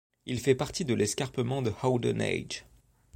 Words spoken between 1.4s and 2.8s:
de Howden Edge.